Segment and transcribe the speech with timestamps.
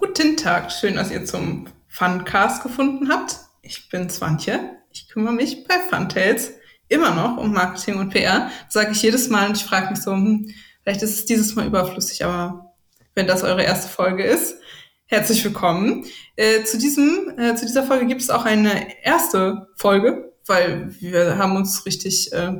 [0.00, 3.36] Guten Tag, schön, dass ihr zum Funcast gefunden habt.
[3.62, 4.76] Ich bin Swantje.
[4.92, 6.52] Ich kümmere mich bei Funtails
[6.86, 8.48] immer noch um Marketing und PR.
[8.68, 10.54] Sage ich jedes Mal und ich frage mich so, hm,
[10.84, 12.76] vielleicht ist es dieses Mal überflüssig, aber
[13.16, 14.54] wenn das eure erste Folge ist,
[15.06, 16.06] herzlich willkommen.
[16.36, 21.38] Äh, zu, diesem, äh, zu dieser Folge gibt es auch eine erste Folge, weil wir
[21.38, 22.52] haben uns richtig, äh,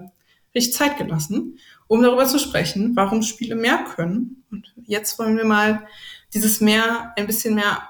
[0.56, 4.44] richtig Zeit gelassen, um darüber zu sprechen, warum Spiele mehr können.
[4.50, 5.86] Und jetzt wollen wir mal
[6.34, 7.82] dieses mehr ein bisschen mehr,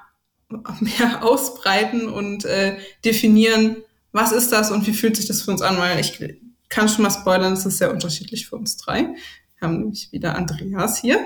[0.80, 3.76] mehr ausbreiten und äh, definieren,
[4.12, 6.18] was ist das und wie fühlt sich das für uns an, weil ich
[6.68, 9.14] kann schon mal spoilern, es ist sehr unterschiedlich für uns drei.
[9.58, 11.18] Wir haben nämlich wieder Andreas hier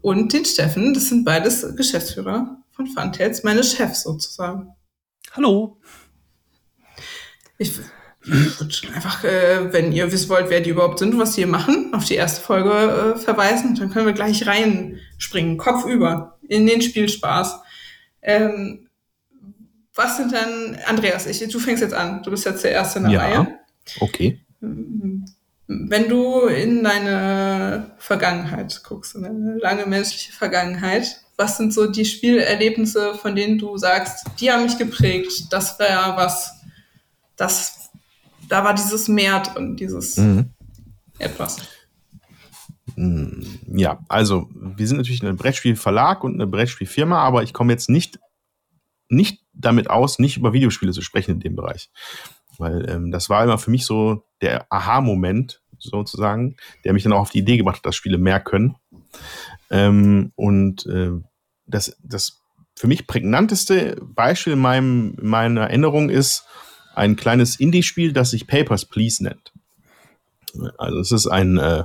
[0.00, 0.94] und den Steffen.
[0.94, 4.74] Das sind beides Geschäftsführer von Funtails, meine Chefs sozusagen.
[5.32, 5.78] Hallo.
[7.58, 7.72] Ich
[8.94, 12.04] einfach, äh, wenn ihr wissen wollt, wer die überhaupt sind, was die hier machen, auf
[12.04, 12.70] die erste Folge
[13.16, 13.74] äh, verweisen.
[13.74, 17.60] Dann können wir gleich reinspringen, Kopf über, in den Spielspaß.
[18.22, 18.88] Ähm,
[19.94, 22.22] was sind dann, Andreas, ich, du fängst jetzt an.
[22.22, 23.58] Du bist jetzt der Erste in der ja, Reihe.
[24.00, 24.40] Okay.
[24.60, 32.04] Wenn du in deine Vergangenheit guckst, in deine lange menschliche Vergangenheit, was sind so die
[32.04, 36.52] Spielerlebnisse, von denen du sagst, die haben mich geprägt, das wäre was,
[37.36, 37.77] das
[38.48, 40.50] da war dieses Mehr drin, dieses mhm.
[41.18, 41.58] etwas.
[42.96, 43.42] Mm,
[43.74, 48.18] ja, also wir sind natürlich ein Brettspielverlag und eine Brettspielfirma, aber ich komme jetzt nicht,
[49.08, 51.90] nicht damit aus, nicht über Videospiele zu sprechen in dem Bereich.
[52.58, 57.20] Weil ähm, das war immer für mich so der Aha-Moment, sozusagen, der mich dann auch
[57.20, 58.76] auf die Idee gebracht hat, dass Spiele mehr können.
[59.70, 61.12] Ähm, und äh,
[61.66, 62.40] das, das
[62.74, 66.44] für mich prägnanteste Beispiel in, meinem, in meiner Erinnerung ist,
[66.98, 69.52] ein kleines Indie-Spiel, das sich Papers, Please nennt.
[70.76, 71.84] Also es ist ein äh,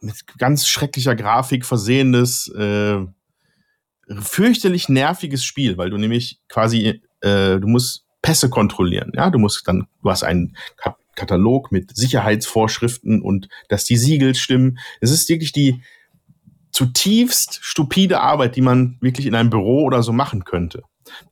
[0.00, 2.98] mit ganz schrecklicher Grafik versehenes, äh,
[4.20, 9.12] fürchterlich nerviges Spiel, weil du nämlich quasi, äh, du musst Pässe kontrollieren.
[9.14, 10.56] Ja, du musst dann, du hast einen
[11.14, 14.78] Katalog mit Sicherheitsvorschriften und dass die Siegel stimmen.
[15.00, 15.82] Es ist wirklich die
[16.72, 20.82] zutiefst stupide Arbeit, die man wirklich in einem Büro oder so machen könnte.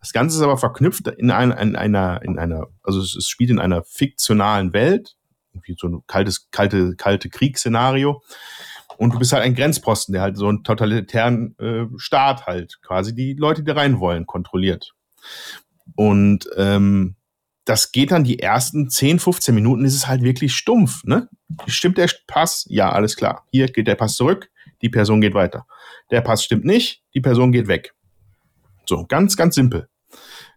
[0.00, 3.58] Das Ganze ist aber verknüpft in, ein, in einer, in einer, also es, spielt in
[3.58, 5.16] einer fiktionalen Welt,
[5.52, 8.22] irgendwie so ein kaltes, kalte, kalte Kriegsszenario.
[8.96, 13.14] Und du bist halt ein Grenzposten, der halt so einen totalitären äh, Staat halt quasi
[13.14, 14.94] die Leute, die rein wollen, kontrolliert.
[15.96, 17.16] Und ähm,
[17.64, 21.02] das geht dann die ersten 10, 15 Minuten, ist es halt wirklich stumpf.
[21.04, 21.28] Ne?
[21.66, 22.66] Stimmt der Pass?
[22.68, 23.46] Ja, alles klar.
[23.50, 24.50] Hier geht der Pass zurück,
[24.82, 25.66] die Person geht weiter.
[26.10, 27.94] Der Pass stimmt nicht, die Person geht weg.
[28.86, 29.88] So, ganz, ganz simpel.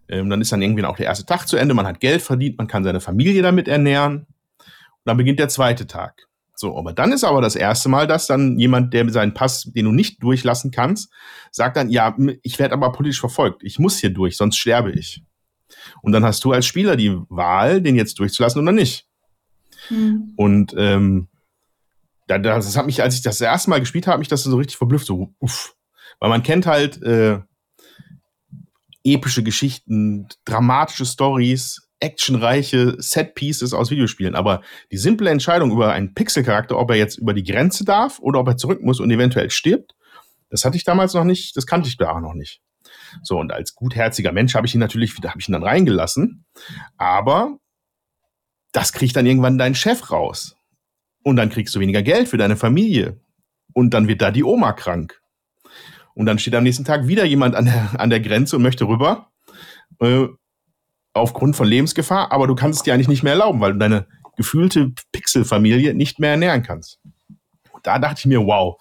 [0.09, 2.57] Ähm, dann ist dann irgendwie auch der erste Tag zu Ende, man hat Geld verdient,
[2.57, 4.25] man kann seine Familie damit ernähren.
[4.59, 6.27] Und dann beginnt der zweite Tag.
[6.55, 9.85] So, aber dann ist aber das erste Mal, dass dann jemand, der seinen Pass, den
[9.85, 11.11] du nicht durchlassen kannst,
[11.51, 15.23] sagt dann, ja, ich werde aber politisch verfolgt, ich muss hier durch, sonst sterbe ich.
[16.01, 19.07] Und dann hast du als Spieler die Wahl, den jetzt durchzulassen oder nicht.
[19.89, 20.33] Hm.
[20.35, 21.27] Und ähm,
[22.27, 25.05] das hat mich, als ich das erste Mal gespielt habe, mich das so richtig verblüfft,
[25.05, 25.75] so uff.
[26.19, 27.39] Weil man kennt halt äh,
[29.13, 34.35] epische Geschichten, dramatische Stories, actionreiche Set-Pieces aus Videospielen.
[34.35, 38.39] Aber die simple Entscheidung über einen Pixel-Charakter, ob er jetzt über die Grenze darf oder
[38.39, 39.95] ob er zurück muss und eventuell stirbt,
[40.49, 42.61] das hatte ich damals noch nicht, das kannte ich da auch noch nicht.
[43.23, 46.45] So, und als gutherziger Mensch habe ich ihn natürlich wieder, habe ich ihn dann reingelassen.
[46.97, 47.57] Aber
[48.71, 50.55] das kriegt dann irgendwann dein Chef raus.
[51.23, 53.19] Und dann kriegst du weniger Geld für deine Familie.
[53.73, 55.21] Und dann wird da die Oma krank.
[56.17, 58.85] Und dann steht am nächsten Tag wieder jemand an der, an der Grenze und möchte
[58.85, 59.29] rüber.
[59.99, 60.27] Äh,
[61.13, 64.07] aufgrund von Lebensgefahr, aber du kannst es dir eigentlich nicht mehr erlauben, weil du deine
[64.35, 66.99] gefühlte Pixelfamilie nicht mehr ernähren kannst.
[67.71, 68.79] Und da dachte ich mir, wow,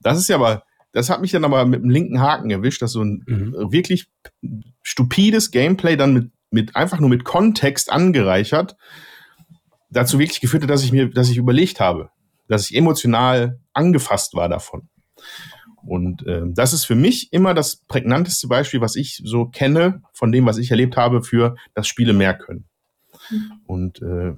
[0.00, 2.92] das ist ja aber, das hat mich dann aber mit dem linken Haken erwischt, dass
[2.92, 3.72] so ein mhm.
[3.72, 4.08] wirklich
[4.82, 8.76] stupides Gameplay dann mit, mit einfach nur mit Kontext angereichert
[9.90, 12.10] dazu wirklich geführt hat, dass ich mir, dass ich überlegt habe,
[12.46, 14.88] dass ich emotional angefasst war davon.
[15.86, 20.32] Und äh, das ist für mich immer das prägnanteste Beispiel, was ich so kenne von
[20.32, 22.64] dem, was ich erlebt habe, für das Spiele mehr können.
[23.30, 23.52] Mhm.
[23.66, 24.34] Und äh,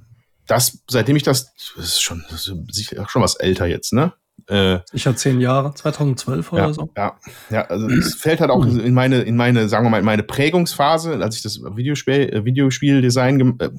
[0.47, 4.13] das, seitdem ich das, das ist schon, das ist sicher schon was älter jetzt, ne?
[4.47, 6.89] Äh, ich hatte zehn Jahre, 2012 ja, oder so.
[6.97, 10.05] Ja, ja, also es fällt halt auch in meine, in meine, sagen wir mal, in
[10.05, 13.69] meine Prägungsphase, als ich das Videospiel, äh, Videospieldesign, äh,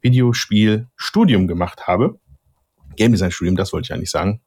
[0.00, 2.18] Videospielstudium gemacht habe.
[2.96, 4.40] Game Design Studium, das wollte ich eigentlich sagen.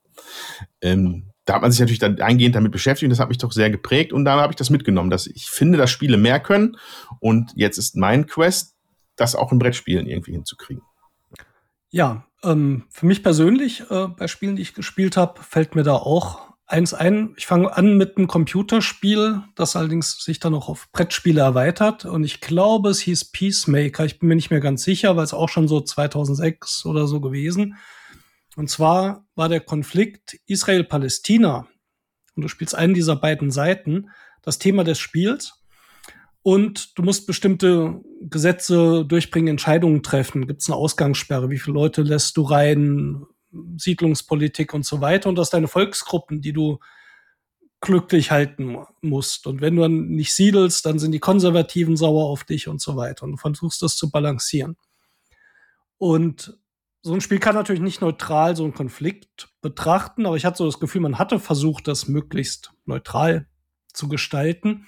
[0.82, 3.52] Ähm, da hat man sich natürlich dann eingehend damit beschäftigt und das hat mich doch
[3.52, 6.78] sehr geprägt und da habe ich das mitgenommen, dass ich finde, dass Spiele mehr können
[7.20, 8.76] und jetzt ist mein Quest,
[9.16, 10.84] das auch in Brettspielen irgendwie hinzukriegen.
[11.90, 15.94] Ja, ähm, für mich persönlich, äh, bei Spielen, die ich gespielt habe, fällt mir da
[15.94, 17.34] auch eins ein.
[17.38, 22.06] Ich fange an mit einem Computerspiel, das allerdings sich dann auch auf Brettspiele erweitert.
[22.06, 24.06] Und ich glaube, es hieß Peacemaker.
[24.06, 27.20] Ich bin mir nicht mehr ganz sicher, weil es auch schon so 2006 oder so
[27.20, 27.76] gewesen.
[28.56, 31.68] Und zwar war der Konflikt Israel-Palästina.
[32.36, 34.10] Und du spielst einen dieser beiden Seiten.
[34.42, 35.54] Das Thema des Spiels.
[36.44, 40.48] Und du musst bestimmte Gesetze durchbringen, Entscheidungen treffen.
[40.48, 41.50] Gibt es eine Ausgangssperre?
[41.50, 43.26] Wie viele Leute lässt du rein?
[43.78, 46.80] Siedlungspolitik und so weiter und das deine Volksgruppen, die du
[47.82, 49.48] glücklich halten musst.
[49.48, 52.96] Und wenn du dann nicht siedelst, dann sind die Konservativen sauer auf dich und so
[52.96, 53.24] weiter.
[53.24, 54.78] Und du versuchst das zu balancieren.
[55.98, 56.58] Und
[57.02, 60.66] so ein Spiel kann natürlich nicht neutral so einen Konflikt betrachten, aber ich hatte so
[60.66, 63.48] das Gefühl, man hatte versucht, das möglichst neutral
[63.92, 64.86] zu gestalten.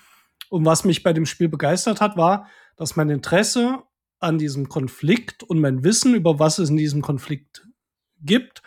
[0.49, 3.81] Und was mich bei dem Spiel begeistert hat, war, dass mein Interesse
[4.19, 7.67] an diesem Konflikt und mein Wissen über was es in diesem Konflikt
[8.21, 8.61] gibt,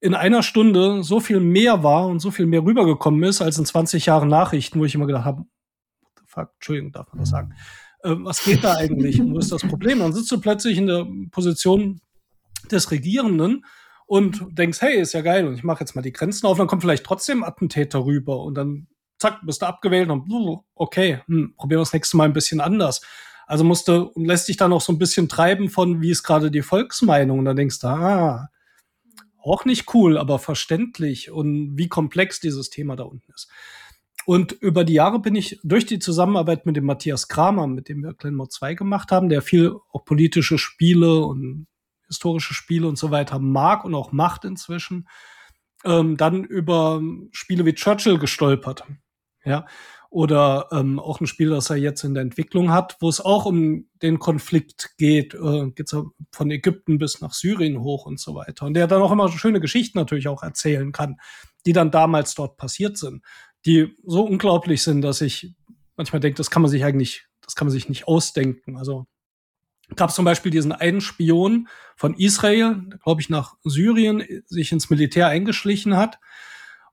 [0.00, 3.66] in einer Stunde so viel mehr war und so viel mehr rübergekommen ist als in
[3.66, 5.44] 20 Jahren Nachrichten, wo ich immer gedacht habe,
[6.26, 7.54] fuck, Entschuldigung, darf man das sagen?
[8.02, 10.00] Äh, was geht da eigentlich und wo ist das Problem?
[10.00, 12.00] Dann sitzt du plötzlich in der Position
[12.70, 13.64] des Regierenden
[14.06, 16.66] und denkst, hey, ist ja geil und ich mache jetzt mal die Grenzen auf, dann
[16.66, 18.88] kommt vielleicht trotzdem Attentäter rüber und dann
[19.18, 20.28] zack, bist du abgewählt und
[20.74, 23.00] okay, hm, probieren wir das nächste Mal ein bisschen anders.
[23.46, 26.50] Also musste und lässt dich dann auch so ein bisschen treiben von, wie ist gerade
[26.50, 28.48] die Volksmeinung und dann denkst du, ah,
[29.42, 33.48] auch nicht cool, aber verständlich und wie komplex dieses Thema da unten ist.
[34.24, 38.02] Und über die Jahre bin ich durch die Zusammenarbeit mit dem Matthias Kramer, mit dem
[38.04, 41.66] wir Glenmore 2 gemacht haben, der viel auch politische Spiele und
[42.12, 45.08] historische Spiele und so weiter mag und auch macht inzwischen,
[45.84, 47.00] ähm, dann über
[47.30, 48.84] Spiele wie Churchill gestolpert.
[49.44, 49.66] Ja,
[50.12, 53.46] oder ähm, auch ein Spiel, das er jetzt in der Entwicklung hat, wo es auch
[53.46, 55.96] um den Konflikt geht, äh, geht's
[56.30, 58.66] von Ägypten bis nach Syrien hoch und so weiter.
[58.66, 61.16] Und der dann auch immer schöne Geschichten natürlich auch erzählen kann,
[61.64, 63.24] die dann damals dort passiert sind,
[63.64, 65.54] die so unglaublich sind, dass ich
[65.96, 68.76] manchmal denke, das kann man sich eigentlich, das kann man sich nicht ausdenken.
[68.76, 69.06] Also
[69.96, 74.90] gab es zum Beispiel diesen einen Spion von Israel, glaube ich, nach Syrien sich ins
[74.90, 76.18] Militär eingeschlichen hat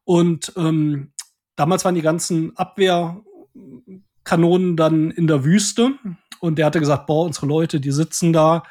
[0.04, 1.14] und ähm,
[1.56, 5.94] damals waren die ganzen Abwehrkanonen dann in der Wüste
[6.40, 8.64] und der hatte gesagt, boah, unsere Leute, die sitzen da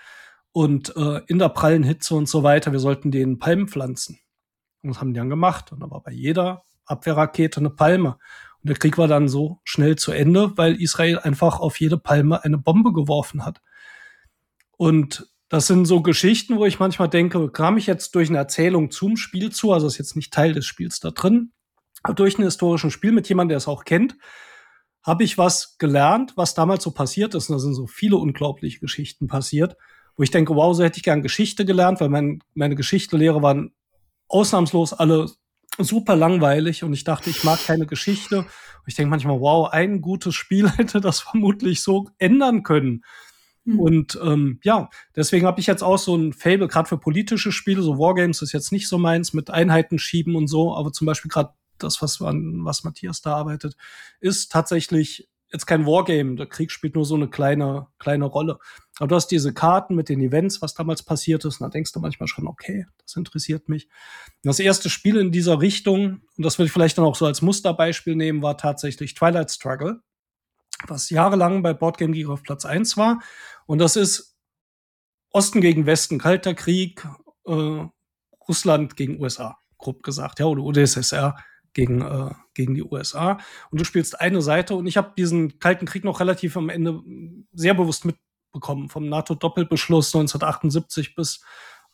[0.52, 4.18] und äh, in der prallen Hitze und so weiter, wir sollten denen Palmen pflanzen.
[4.82, 5.72] Und das haben die dann gemacht.
[5.72, 8.18] Und da war bei jeder Abwehrrakete eine Palme.
[8.62, 12.44] Und der Krieg war dann so schnell zu Ende, weil Israel einfach auf jede Palme
[12.44, 13.60] eine Bombe geworfen hat.
[14.78, 18.90] Und das sind so Geschichten, wo ich manchmal denke, kam ich jetzt durch eine Erzählung
[18.90, 21.52] zum Spiel zu, also ist jetzt nicht Teil des Spiels da drin,
[22.14, 24.16] durch ein historischen Spiel mit jemandem, der es auch kennt,
[25.02, 27.50] habe ich was gelernt, was damals so passiert ist.
[27.50, 29.76] Und da sind so viele unglaubliche Geschichten passiert,
[30.16, 33.72] wo ich denke, wow, so hätte ich gern Geschichte gelernt, weil mein, meine Geschichtelehre waren
[34.28, 35.30] ausnahmslos alle
[35.78, 38.38] super langweilig und ich dachte, ich mag keine Geschichte.
[38.38, 38.46] Und
[38.86, 43.02] ich denke manchmal, wow, ein gutes Spiel hätte das vermutlich so ändern können.
[43.68, 43.80] Mhm.
[43.80, 47.82] Und ähm, ja, deswegen habe ich jetzt auch so ein Fable, gerade für politische Spiele,
[47.82, 51.30] so Wargames ist jetzt nicht so meins, mit Einheiten schieben und so, aber zum Beispiel
[51.30, 53.76] gerade das, was, an was Matthias da arbeitet,
[54.20, 56.36] ist tatsächlich jetzt kein Wargame.
[56.36, 58.58] Der Krieg spielt nur so eine kleine, kleine Rolle.
[58.98, 61.92] Aber du hast diese Karten mit den Events, was damals passiert ist, und da denkst
[61.92, 63.88] du manchmal schon, okay, das interessiert mich.
[64.42, 67.42] Das erste Spiel in dieser Richtung, und das würde ich vielleicht dann auch so als
[67.42, 70.00] Musterbeispiel nehmen, war tatsächlich Twilight Struggle,
[70.86, 73.20] was jahrelang bei Boardgame Geek auf Platz 1 war.
[73.66, 74.36] Und das ist
[75.30, 77.06] Osten gegen Westen, Kalter Krieg,
[77.46, 77.86] äh,
[78.48, 81.36] Russland gegen USA, grob gesagt, ja, oder UdSSR
[81.74, 83.38] gegen, äh, gegen die USA.
[83.70, 87.02] Und du spielst eine Seite und ich habe diesen Kalten Krieg noch relativ am Ende
[87.52, 91.44] sehr bewusst mitbekommen, vom NATO-Doppelbeschluss 1978 bis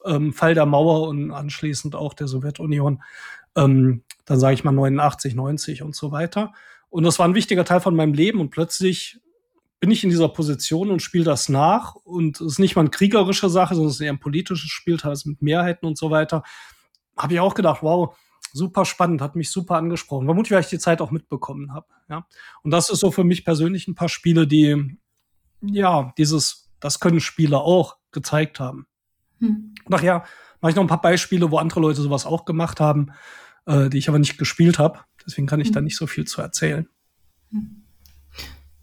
[0.04, 3.02] ähm, Fall der Mauer und anschließend auch der Sowjetunion,
[3.56, 6.52] ähm, dann sage ich mal 89, 90 und so weiter.
[6.94, 9.18] Und das war ein wichtiger Teil von meinem Leben und plötzlich
[9.80, 11.96] bin ich in dieser Position und spiele das nach.
[11.96, 14.96] Und es ist nicht mal eine kriegerische Sache, sondern es ist eher ein politisches Spiel,
[14.96, 16.44] teilweise mit Mehrheiten und so weiter.
[17.16, 18.16] Habe ich auch gedacht, wow,
[18.52, 20.26] super spannend, hat mich super angesprochen.
[20.26, 21.88] Vermutlich, weil ich die Zeit auch mitbekommen habe.
[22.08, 22.28] Ja.
[22.62, 24.96] Und das ist so für mich persönlich ein paar Spiele, die
[25.62, 28.86] ja dieses, das können Spiele auch gezeigt haben.
[29.40, 29.74] Hm.
[29.88, 30.22] Nachher
[30.60, 33.08] mache ich noch ein paar Beispiele, wo andere Leute sowas auch gemacht haben,
[33.66, 35.00] äh, die ich aber nicht gespielt habe.
[35.26, 36.88] Deswegen kann ich da nicht so viel zu erzählen.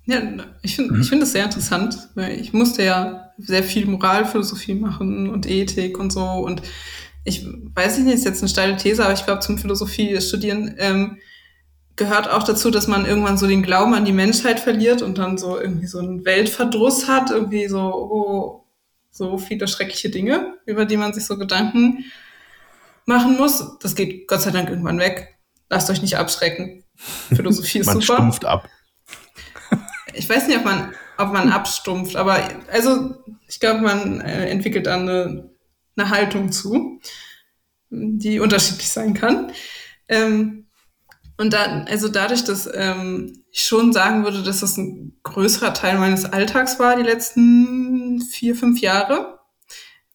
[0.06, 0.22] Ja,
[0.62, 1.02] ich finde mhm.
[1.02, 6.12] ich das sehr interessant, weil ich musste ja sehr viel Moralphilosophie machen und Ethik und
[6.12, 6.62] so und
[7.24, 11.18] ich weiß nicht, ist jetzt eine steile These, aber ich glaube, zum Philosophie studieren ähm,
[11.96, 15.38] gehört auch dazu, dass man irgendwann so den Glauben an die Menschheit verliert und dann
[15.38, 18.66] so irgendwie so einen Weltverdruss hat, irgendwie so, oh,
[19.12, 22.06] so viele schreckliche Dinge, über die man sich so Gedanken
[23.06, 23.78] machen muss.
[23.80, 25.38] Das geht Gott sei Dank irgendwann weg.
[25.72, 26.84] Lasst euch nicht abschrecken.
[27.34, 28.22] Philosophie ist man super.
[28.22, 28.70] Man stumpft ab.
[30.14, 32.38] Ich weiß nicht, ob man, ob man abstumpft, aber
[32.72, 33.16] also
[33.48, 35.50] ich glaube, man äh, entwickelt dann eine,
[35.96, 37.00] eine Haltung zu,
[37.90, 39.54] die unterschiedlich sein kann.
[40.10, 40.68] Ähm,
[41.38, 45.98] und dann, also dadurch, dass ähm, ich schon sagen würde, dass das ein größerer Teil
[45.98, 49.40] meines Alltags war, die letzten vier, fünf Jahre,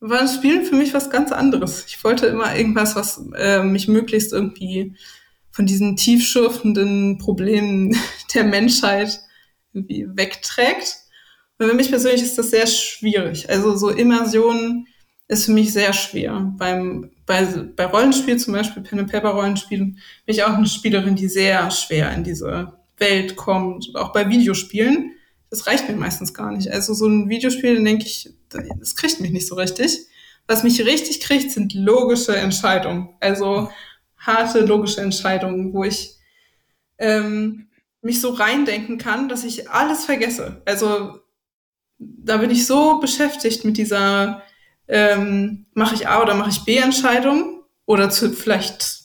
[0.00, 1.86] war das Spielen für mich was ganz anderes.
[1.86, 4.94] Ich wollte immer irgendwas, was äh, mich möglichst irgendwie
[5.56, 7.96] von diesen tiefschürfenden Problemen
[8.34, 9.20] der Menschheit
[9.72, 10.98] irgendwie wegträgt.
[11.58, 13.48] Und für mich persönlich ist das sehr schwierig.
[13.48, 14.86] Also so Immersion
[15.28, 16.52] ist für mich sehr schwer.
[16.58, 17.42] Beim, bei,
[17.74, 19.92] bei Rollenspiel, zum Beispiel Pen and Paper Rollenspielen,
[20.26, 23.88] bin ich auch eine Spielerin, die sehr schwer in diese Welt kommt.
[23.88, 25.12] Und auch bei Videospielen,
[25.48, 26.70] das reicht mir meistens gar nicht.
[26.70, 30.06] Also so ein Videospiel, dann denke ich, das kriegt mich nicht so richtig.
[30.46, 33.08] Was mich richtig kriegt, sind logische Entscheidungen.
[33.20, 33.70] Also
[34.18, 36.16] harte logische Entscheidungen, wo ich
[36.98, 37.68] ähm,
[38.00, 40.62] mich so reindenken kann, dass ich alles vergesse.
[40.64, 41.20] Also
[41.98, 44.42] da bin ich so beschäftigt mit dieser
[44.88, 49.04] ähm, mache ich A oder mache ich B Entscheidung oder zu vielleicht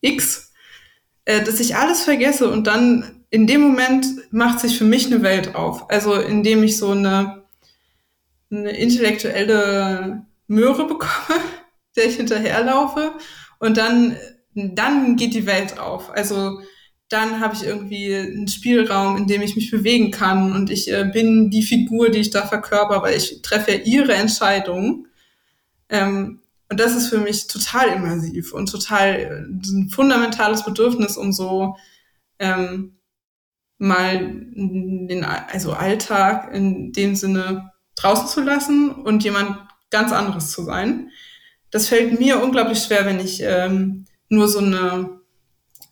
[0.00, 0.52] X,
[1.24, 5.22] äh, dass ich alles vergesse und dann in dem Moment macht sich für mich eine
[5.22, 5.88] Welt auf.
[5.90, 7.44] Also indem ich so eine,
[8.50, 11.40] eine intellektuelle Möhre bekomme,
[11.96, 13.12] der ich hinterherlaufe
[13.60, 14.16] und dann,
[14.54, 16.10] dann geht die Welt auf.
[16.10, 16.60] Also
[17.08, 21.04] dann habe ich irgendwie einen Spielraum, in dem ich mich bewegen kann und ich äh,
[21.12, 25.08] bin die Figur, die ich da verkörper, weil ich treffe ihre Entscheidungen.
[25.88, 26.40] Ähm,
[26.70, 31.76] und das ist für mich total immersiv und total ein fundamentales Bedürfnis, um so
[32.38, 32.96] ähm,
[33.78, 34.18] mal
[34.54, 39.56] den also Alltag in dem Sinne draußen zu lassen und jemand
[39.90, 41.10] ganz anderes zu sein.
[41.72, 45.20] Das fällt mir unglaublich schwer, wenn ich ähm, nur so eine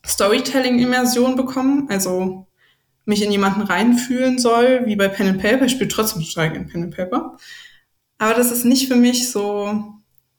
[0.05, 2.47] Storytelling-Immersion bekomme, also
[3.05, 5.65] mich in jemanden reinfühlen soll, wie bei Pen and Paper.
[5.65, 7.37] Ich spiele trotzdem stark in Pen and Paper.
[8.17, 9.93] Aber das ist nicht für mich so.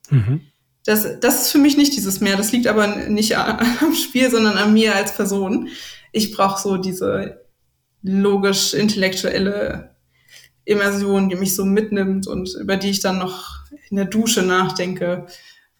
[0.08, 0.40] Mhm.
[0.84, 2.36] Das, das ist für mich nicht dieses Meer.
[2.36, 5.68] Das liegt aber nicht am Spiel, sondern an mir als Person.
[6.12, 7.44] Ich brauche so diese
[8.02, 9.94] logisch-intellektuelle
[10.64, 15.26] Immersion, die mich so mitnimmt und über die ich dann noch in der Dusche nachdenke,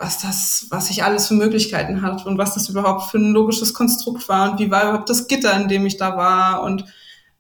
[0.01, 3.75] was das, was sich alles für Möglichkeiten hat und was das überhaupt für ein logisches
[3.75, 6.87] Konstrukt war und wie war überhaupt das Gitter, in dem ich da war und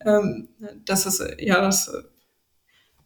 [0.04, 0.48] ähm,
[0.84, 1.90] das ist, ja, das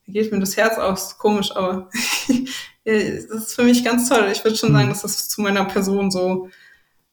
[0.09, 1.89] geht mir das Herz aus, komisch, aber
[2.85, 4.29] das ist für mich ganz toll.
[4.33, 4.91] Ich würde schon sagen, mhm.
[4.91, 6.49] dass das zu meiner Person so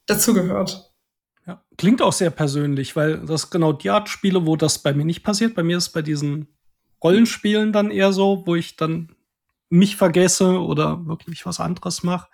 [0.06, 0.92] dazugehört.
[1.46, 5.04] Ja, klingt auch sehr persönlich, weil das genau die Art Spiele, wo das bei mir
[5.04, 5.54] nicht passiert.
[5.54, 6.48] Bei mir ist bei diesen
[7.02, 9.11] Rollenspielen dann eher so, wo ich dann
[9.72, 12.28] mich vergesse oder wirklich was anderes mache.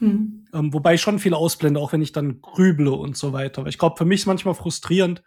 [0.00, 0.46] Mhm.
[0.54, 3.66] Ähm, wobei ich schon viel ausblende, auch wenn ich dann grüble und so weiter.
[3.66, 5.22] ich glaube, für mich ist manchmal frustrierend,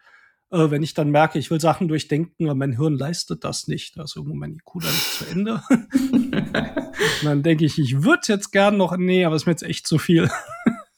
[0.49, 3.99] äh, wenn ich dann merke, ich will Sachen durchdenken, aber mein Hirn leistet das nicht.
[3.99, 5.61] Also irgendwo mein IQ dann nicht zu Ende.
[6.11, 9.63] und dann denke ich, ich würde jetzt gern noch, nee, aber es ist mir jetzt
[9.63, 10.31] echt zu viel.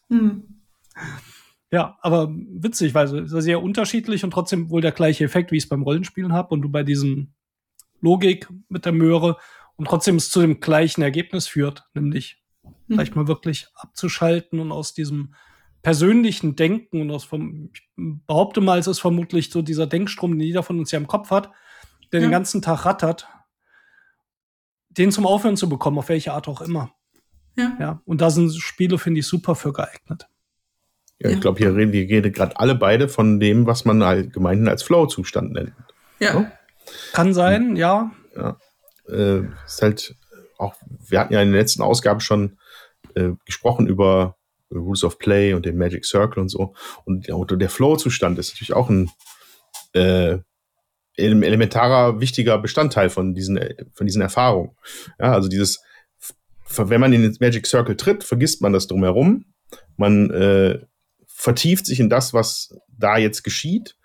[0.08, 0.43] hm.
[1.72, 5.58] Ja, aber witzig, weil es ist sehr unterschiedlich und trotzdem wohl der gleiche Effekt, wie
[5.58, 7.34] ich es beim Rollenspielen habe und du bei diesen
[8.00, 9.38] Logik mit der Möhre
[9.75, 12.74] und trotzdem es zu dem gleichen Ergebnis führt, nämlich hm.
[12.88, 15.34] vielleicht mal wirklich abzuschalten und aus diesem
[15.82, 20.48] persönlichen Denken und aus vom, ich behaupte mal, es ist vermutlich so dieser Denkstrom, den
[20.48, 21.51] jeder von uns ja im Kopf hat,
[22.12, 22.27] der ja.
[22.27, 23.27] den ganzen Tag rattert,
[24.89, 26.94] den zum Aufhören zu bekommen, auf welche Art auch immer.
[27.58, 27.75] Ja.
[27.80, 30.27] ja und da sind Spiele, finde ich, super für geeignet.
[31.20, 34.84] Ja, ich glaube, hier reden wir gerade alle beide von dem, was man allgemein als
[34.84, 35.74] Flow-Zustand nennt.
[36.20, 36.34] Ja.
[36.34, 36.46] So?
[37.13, 38.12] Kann sein, ja.
[38.36, 38.58] Ja.
[39.10, 40.16] Äh, ist halt
[40.58, 40.76] auch,
[41.08, 42.58] wir hatten ja in der letzten Ausgabe schon
[43.16, 44.38] äh, gesprochen über
[44.72, 46.74] Rules of Play und den Magic Circle und so.
[47.06, 49.12] Und ja, der Flow-Zustand ist natürlich auch ein
[49.94, 50.40] äh,
[51.16, 53.60] elementarer, wichtiger Bestandteil von diesen,
[53.94, 54.72] von diesen Erfahrungen.
[55.20, 55.84] Ja, also dieses,
[56.70, 59.46] wenn man in den Magic Circle tritt, vergisst man das drumherum.
[59.96, 60.80] Man äh,
[61.28, 63.96] vertieft sich in das, was da jetzt geschieht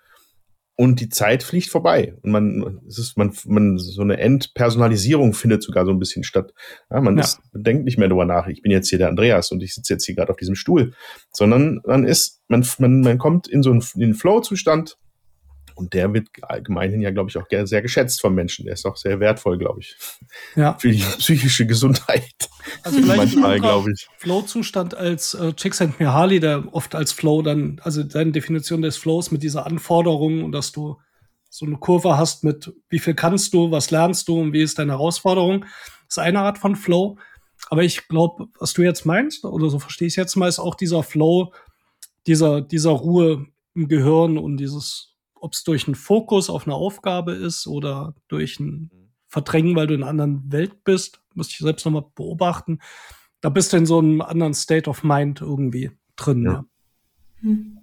[0.79, 2.13] und die Zeit fliegt vorbei.
[2.21, 6.53] Und man, es ist, man, man, so eine Entpersonalisierung findet sogar so ein bisschen statt.
[6.89, 7.23] Ja, man, ja.
[7.23, 9.91] Ist, denkt nicht mehr darüber nach, ich bin jetzt hier der Andreas und ich sitze
[9.91, 10.93] jetzt hier gerade auf diesem Stuhl,
[11.33, 14.97] sondern man ist, man, man, man kommt in so einen, in einen Flow-Zustand
[15.79, 18.65] und der wird allgemein ja, glaube ich, auch sehr geschätzt vom Menschen.
[18.65, 19.95] Der ist auch sehr wertvoll, glaube ich.
[20.55, 20.77] Ja.
[20.79, 22.49] Für die psychische Gesundheit.
[22.83, 24.07] Also manchmal, glaube ich.
[24.17, 29.41] Flow-Zustand als äh, Csikszentmihalyi, der oft als Flow dann, also seine Definition des Flows mit
[29.41, 30.97] dieser Anforderung und dass du
[31.49, 34.77] so eine Kurve hast mit, wie viel kannst du, was lernst du und wie ist
[34.79, 35.61] deine Herausforderung.
[35.61, 37.17] Das ist eine Art von Flow.
[37.69, 40.59] Aber ich glaube, was du jetzt meinst, oder so verstehe ich es jetzt mal, ist
[40.59, 41.53] auch dieser Flow,
[42.27, 45.09] dieser, dieser Ruhe im Gehirn und dieses,
[45.41, 48.91] ob es durch einen Fokus auf eine Aufgabe ist oder durch ein
[49.27, 52.79] Verdrängen, weil du in einer anderen Welt bist, müsste ich selbst nochmal beobachten.
[53.41, 56.43] Da bist du in so einem anderen State of Mind irgendwie drin.
[56.43, 56.51] Ja.
[56.51, 56.65] ja.
[57.41, 57.77] Hm.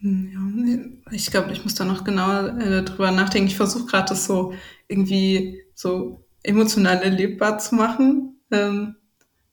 [0.00, 0.68] hm
[1.06, 3.48] ja ich glaube, ich muss da noch genauer äh, drüber nachdenken.
[3.48, 4.54] Ich versuche gerade das so
[4.88, 8.40] irgendwie so emotional erlebbar zu machen.
[8.50, 8.96] Ähm,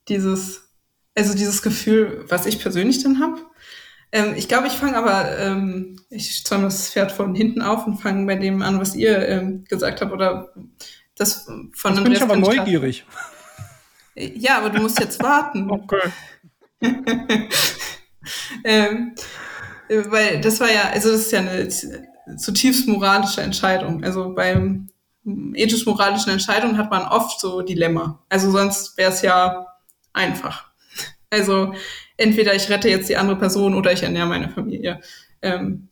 [0.08, 0.68] dieses,
[1.14, 3.40] also dieses Gefühl, was ich persönlich dann habe.
[4.12, 7.96] Ähm, ich glaube, ich fange aber, ähm, ich zäume das Pferd von hinten auf und
[7.96, 10.52] fange bei dem an, was ihr ähm, gesagt habt oder
[11.16, 13.06] das von Jetzt bin ich aber neugierig.
[14.14, 15.70] Ja, aber du musst jetzt warten.
[15.70, 16.12] Okay.
[18.64, 19.14] ähm,
[19.88, 21.68] weil das war ja, also das ist ja eine
[22.36, 24.04] zutiefst moralische Entscheidung.
[24.04, 24.88] Also beim
[25.54, 28.22] ethisch-moralischen Entscheidungen hat man oft so Dilemma.
[28.28, 29.66] Also sonst wäre es ja
[30.12, 30.70] einfach.
[31.30, 31.74] Also
[32.22, 35.00] entweder ich rette jetzt die andere Person oder ich ernähre meine Familie.
[35.42, 35.88] Ähm,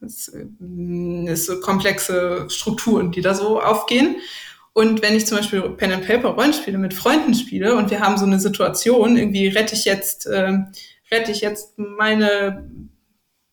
[0.00, 4.16] das ist so komplexe Strukturen, die da so aufgehen.
[4.72, 8.18] Und wenn ich zum Beispiel Pen and Paper Rollenspiele mit Freunden spiele und wir haben
[8.18, 10.52] so eine Situation, irgendwie rette ich jetzt, äh,
[11.10, 12.70] rette ich jetzt meine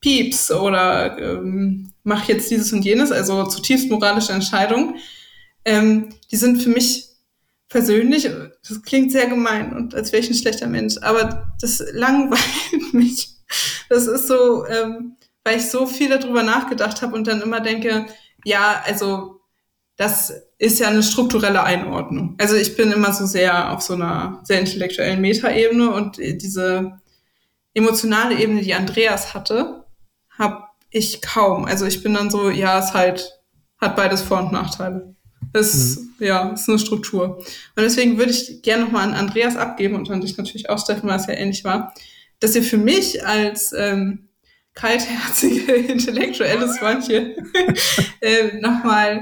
[0.02, 4.98] Pieps oder ähm, mache jetzt dieses und jenes, also zutiefst moralische Entscheidungen,
[5.64, 7.08] ähm, die sind für mich
[7.70, 8.30] persönlich,
[8.68, 12.42] das klingt sehr gemein und als wäre ich ein schlechter Mensch, aber das langweilt
[12.94, 13.30] mich.
[13.90, 18.08] Das ist so, ähm, weil ich so viel darüber nachgedacht habe und dann immer denke,
[18.46, 19.42] ja, also
[19.98, 22.36] das ist ja eine strukturelle Einordnung.
[22.40, 27.00] Also ich bin immer so sehr auf so einer sehr intellektuellen Metaebene und diese
[27.74, 29.86] emotionale Ebene, die Andreas hatte,
[30.38, 31.66] habe ich kaum.
[31.66, 33.40] Also ich bin dann so, ja, es halt
[33.78, 35.16] hat beides Vor- und Nachteile.
[35.54, 36.26] Es mhm.
[36.26, 37.38] ja, ist eine Struktur.
[37.38, 41.08] Und deswegen würde ich gerne nochmal an Andreas abgeben und an dich natürlich auch, Steffen,
[41.08, 41.94] weil es ja ähnlich war,
[42.40, 44.28] dass ihr für mich als ähm,
[44.74, 47.36] kaltherzige, intellektuelle Swantje
[48.22, 49.22] äh, nochmal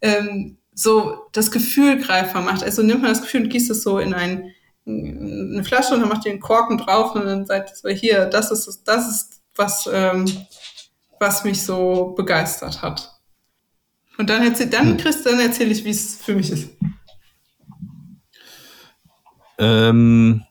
[0.00, 2.62] ähm, so das Gefühl greifbar macht.
[2.62, 4.52] Also nimmt man das Gefühl und gießt es so in ein,
[4.86, 8.50] eine Flasche und dann macht ihr einen Korken drauf und dann sagt so, hier, das
[8.50, 10.24] ist, das ist was, ähm,
[11.20, 13.11] was mich so begeistert hat.
[14.18, 14.96] Und dann erzähl, dann, hm.
[14.98, 16.70] Chris, dann erzähle ich, wie es für mich ist.
[19.58, 20.42] Ähm,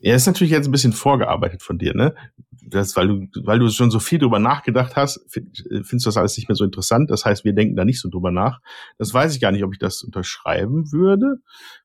[0.00, 2.14] ja, ist natürlich jetzt ein bisschen vorgearbeitet von dir, ne?
[2.62, 6.36] Das, weil du, weil du schon so viel drüber nachgedacht hast, findest du das alles
[6.36, 7.10] nicht mehr so interessant.
[7.10, 8.60] Das heißt, wir denken da nicht so drüber nach.
[8.98, 11.36] Das weiß ich gar nicht, ob ich das unterschreiben würde.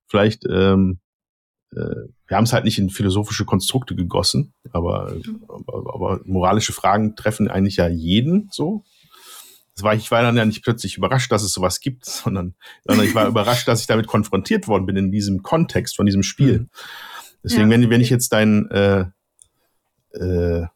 [0.08, 1.00] Vielleicht, ähm,
[1.72, 5.16] äh, wir haben es halt nicht in philosophische Konstrukte gegossen, aber,
[5.48, 8.84] aber, aber moralische Fragen treffen eigentlich ja jeden so.
[9.76, 13.06] Das war, ich war dann ja nicht plötzlich überrascht, dass es sowas gibt, sondern, sondern
[13.06, 16.60] ich war überrascht, dass ich damit konfrontiert worden bin in diesem Kontext von diesem Spiel.
[16.60, 16.70] Mhm.
[17.44, 17.78] Deswegen, ja.
[17.78, 19.06] wenn, wenn ich jetzt dein, äh,
[20.14, 20.68] äh,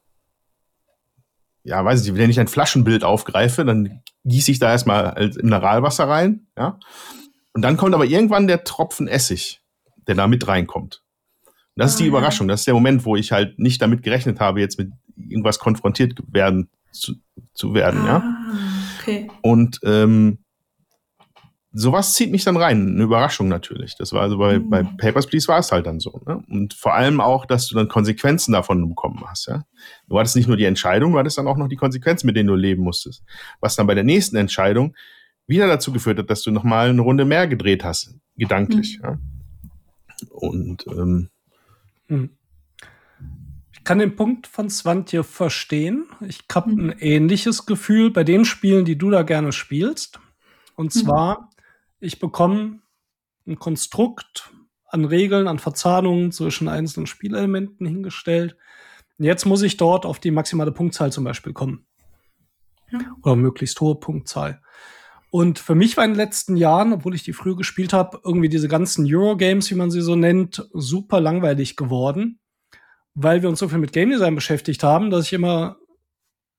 [1.64, 6.08] ja, weiß ich nicht, wenn ich ein Flaschenbild aufgreife, dann gieße ich da erstmal Mineralwasser
[6.08, 6.80] rein, ja.
[7.54, 9.62] Und dann kommt aber irgendwann der Tropfen Essig,
[10.08, 11.02] der da mit reinkommt.
[11.46, 12.48] Und das ah, ist die ah, Überraschung.
[12.48, 16.20] Das ist der Moment, wo ich halt nicht damit gerechnet habe, jetzt mit irgendwas konfrontiert
[16.32, 17.16] werden zu,
[17.54, 18.38] zu werden, ah, ja.
[19.08, 19.30] Okay.
[19.42, 20.40] Und ähm,
[21.72, 22.96] sowas zieht mich dann rein.
[22.96, 23.96] Eine Überraschung natürlich.
[23.96, 24.70] Das war also bei, mhm.
[24.70, 26.22] bei Papers, Please war es halt dann so.
[26.26, 26.44] Ne?
[26.50, 29.48] Und vor allem auch, dass du dann Konsequenzen davon bekommen hast.
[29.48, 29.64] Ja?
[30.08, 32.48] Du hattest nicht nur die Entscheidung, du hattest dann auch noch die Konsequenzen, mit denen
[32.48, 33.24] du leben musstest.
[33.62, 34.96] Was dann bei der nächsten Entscheidung
[35.46, 39.00] wieder dazu geführt hat, dass du nochmal eine Runde mehr gedreht hast, gedanklich.
[39.00, 39.06] Mhm.
[39.06, 39.20] Ja?
[40.32, 41.30] Und ähm,
[42.10, 42.37] mhm.
[43.88, 46.08] Ich kann den Punkt von Swantje verstehen.
[46.28, 46.90] Ich habe mhm.
[46.90, 50.20] ein ähnliches Gefühl bei den Spielen, die du da gerne spielst.
[50.76, 51.00] Und mhm.
[51.00, 51.50] zwar
[52.02, 52.82] ich bekomme
[53.48, 54.52] ein Konstrukt
[54.88, 58.58] an Regeln, an Verzahnungen zwischen einzelnen Spielelementen hingestellt.
[59.20, 61.86] Jetzt muss ich dort auf die maximale Punktzahl zum Beispiel kommen.
[62.92, 63.00] Ja.
[63.24, 64.62] Oder möglichst hohe Punktzahl.
[65.30, 68.50] Und für mich war in den letzten Jahren, obwohl ich die früher gespielt habe, irgendwie
[68.50, 72.42] diese ganzen Eurogames, wie man sie so nennt, super langweilig geworden,
[73.20, 75.78] weil wir uns so viel mit Game Design beschäftigt haben, dass ich immer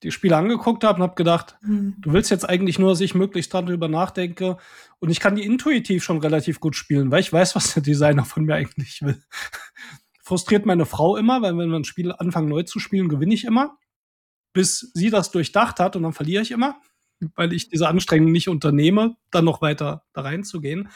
[0.02, 1.94] die Spiele angeguckt habe und habe gedacht, mhm.
[2.00, 4.56] du willst jetzt eigentlich nur, dass ich möglichst dran drüber nachdenke.
[4.98, 8.24] Und ich kann die intuitiv schon relativ gut spielen, weil ich weiß, was der Designer
[8.24, 9.22] von mir eigentlich will.
[10.20, 13.44] Frustriert meine Frau immer, weil wenn wir ein Spiel anfangen neu zu spielen, gewinne ich
[13.44, 13.78] immer.
[14.52, 16.80] Bis sie das durchdacht hat und dann verliere ich immer,
[17.36, 20.88] weil ich diese Anstrengung nicht unternehme, dann noch weiter da reinzugehen.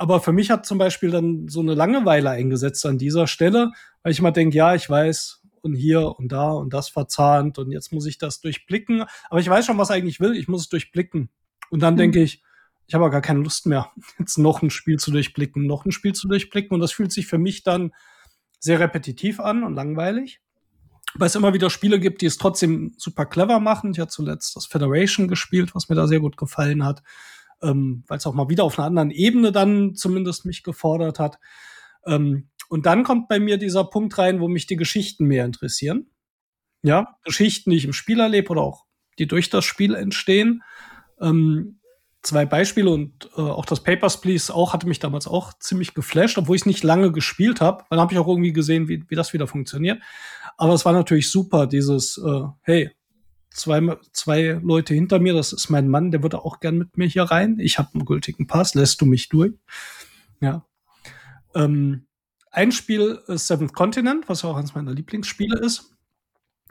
[0.00, 4.12] Aber für mich hat zum Beispiel dann so eine Langeweile eingesetzt an dieser Stelle, weil
[4.12, 7.92] ich mal denke, ja, ich weiß, und hier und da und das verzahnt und jetzt
[7.92, 9.04] muss ich das durchblicken.
[9.28, 10.34] Aber ich weiß schon, was ich eigentlich will.
[10.34, 11.28] Ich muss es durchblicken.
[11.68, 11.98] Und dann mhm.
[11.98, 12.42] denke ich,
[12.86, 16.14] ich habe gar keine Lust mehr, jetzt noch ein Spiel zu durchblicken, noch ein Spiel
[16.14, 16.74] zu durchblicken.
[16.74, 17.92] Und das fühlt sich für mich dann
[18.58, 20.40] sehr repetitiv an und langweilig.
[21.14, 23.92] weil es immer wieder Spiele gibt, die es trotzdem super clever machen.
[23.92, 27.02] Ich habe zuletzt das Federation gespielt, was mir da sehr gut gefallen hat,
[27.62, 31.38] ähm, weil es auch mal wieder auf einer anderen Ebene dann zumindest mich gefordert hat.
[32.06, 36.10] Ähm, und dann kommt bei mir dieser Punkt rein, wo mich die Geschichten mehr interessieren.
[36.82, 38.84] Ja, Geschichten, die ich im Spiel erlebe oder auch
[39.18, 40.62] die durch das Spiel entstehen.
[41.20, 41.80] Ähm,
[42.22, 46.38] zwei Beispiele und äh, auch das Papers, Please auch hatte mich damals auch ziemlich geflasht,
[46.38, 47.84] obwohl ich nicht lange gespielt habe.
[47.90, 50.02] Dann habe ich auch irgendwie gesehen, wie, wie das wieder funktioniert.
[50.56, 52.90] Aber es war natürlich super, dieses, äh, hey,
[53.50, 57.06] zwei, zwei Leute hinter mir, das ist mein Mann, der würde auch gern mit mir
[57.06, 57.58] hier rein.
[57.58, 59.52] Ich habe einen gültigen Pass, lässt du mich durch?
[60.40, 60.64] Ja.
[61.54, 62.06] Ähm,
[62.50, 65.96] ein Spiel ist Seventh Continent, was auch eines meiner Lieblingsspiele ist.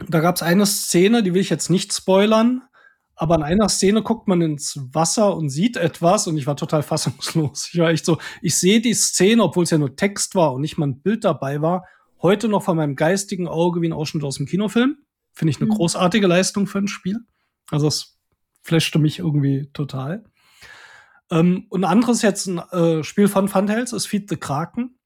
[0.08, 2.62] Da gab es eine Szene, die will ich jetzt nicht spoilern,
[3.16, 6.84] aber in einer Szene guckt man ins Wasser und sieht etwas und ich war total
[6.84, 7.70] fassungslos.
[7.74, 10.62] Ich war echt so, ich sehe die Szene, obwohl es ja nur Text war und
[10.62, 11.86] nicht mal ein Bild dabei war,
[12.22, 14.98] heute noch von meinem geistigen Auge wie ein Ausschnitt aus dem Kinofilm.
[15.40, 15.76] Finde ich eine mhm.
[15.76, 17.22] großartige Leistung für ein Spiel.
[17.72, 18.20] Also es
[18.62, 20.26] flashte mich irgendwie total.
[21.32, 25.00] Ähm, und ein anderes jetzt ein äh, Spiel von Funtails ist Feed the Kraken,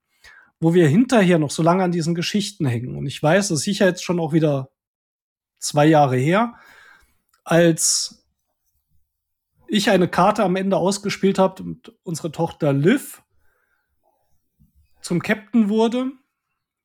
[0.60, 2.96] wo wir hinterher noch so lange an diesen Geschichten hängen.
[2.96, 4.72] Und ich weiß, das ist sicher jetzt schon auch wieder
[5.60, 6.56] zwei Jahre her,
[7.44, 8.26] als
[9.68, 13.22] ich eine Karte am Ende ausgespielt habe und unsere Tochter Liv
[15.00, 16.12] zum Captain wurde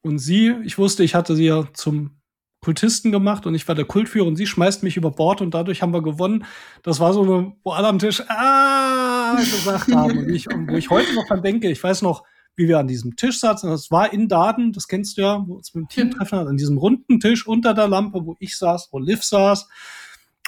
[0.03, 2.18] und sie, ich wusste, ich hatte sie ja zum
[2.61, 5.81] Kultisten gemacht und ich war der Kultführer und sie schmeißt mich über Bord und dadurch
[5.81, 6.45] haben wir gewonnen.
[6.83, 10.91] Das war so eine, wo alle am Tisch ah gesagt haben und ich, wo ich
[10.91, 12.25] heute noch dran denke, ich weiß noch,
[12.57, 13.71] wie wir an diesem Tisch saßen.
[13.71, 16.57] Das war in Daden, das kennst du ja, wo uns mit dem Team treffen an
[16.57, 19.69] diesem runden Tisch unter der Lampe, wo ich saß, wo Liv saß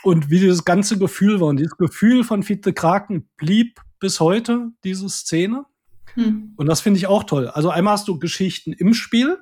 [0.03, 1.49] und wie dieses ganze Gefühl war.
[1.49, 5.67] Und dieses Gefühl von Fiete Kraken blieb bis heute, diese Szene.
[6.15, 6.55] Hm.
[6.57, 7.47] Und das finde ich auch toll.
[7.49, 9.39] Also einmal hast du Geschichten im Spiel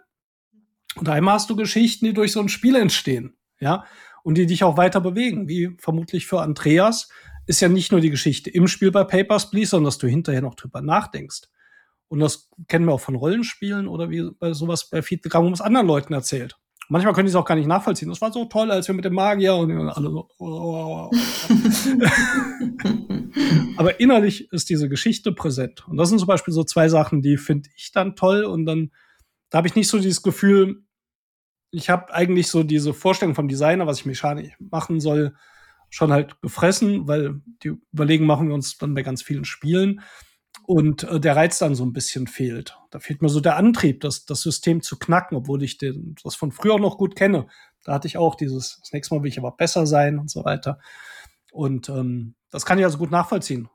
[0.98, 3.36] und einmal hast du Geschichten, die durch so ein Spiel entstehen.
[3.60, 3.84] Ja.
[4.22, 7.08] Und die dich auch weiter bewegen, wie vermutlich für Andreas
[7.46, 10.42] ist ja nicht nur die Geschichte im Spiel bei Papers, Please, sondern dass du hinterher
[10.42, 11.42] noch drüber nachdenkst.
[12.08, 15.52] Und das kennen wir auch von Rollenspielen oder wie bei sowas bei Feedback, wo man
[15.52, 16.58] es anderen Leuten erzählt.
[16.90, 18.08] Manchmal können die es auch gar nicht nachvollziehen.
[18.08, 20.26] Das war so toll, als wir mit dem Magier und alle so.
[20.38, 21.10] Oh.
[23.76, 25.86] Aber innerlich ist diese Geschichte präsent.
[25.86, 28.44] Und das sind zum Beispiel so zwei Sachen, die finde ich dann toll.
[28.44, 28.90] Und dann,
[29.50, 30.82] da habe ich nicht so dieses Gefühl,
[31.70, 35.34] ich habe eigentlich so diese Vorstellung vom Designer, was ich mechanisch machen soll,
[35.90, 40.02] schon halt gefressen, weil die Überlegen machen wir uns dann bei ganz vielen Spielen
[40.66, 42.76] und äh, der Reiz dann so ein bisschen fehlt.
[42.90, 46.34] Da fehlt mir so der Antrieb, das, das System zu knacken, obwohl ich den, das
[46.34, 47.46] von früher noch gut kenne.
[47.84, 50.44] Da hatte ich auch dieses, das nächste Mal will ich aber besser sein und so
[50.44, 50.78] weiter.
[51.52, 53.68] Und ähm, das kann ich also gut nachvollziehen,